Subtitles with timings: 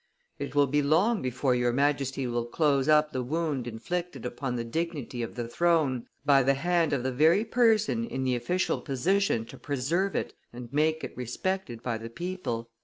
[0.39, 4.63] It will be long before your Majesty will close up the wound inflicted upon the
[4.63, 9.45] dignity of the throne by the hand of the very person in the official position
[9.45, 12.71] to preserve it and make it respected by the people."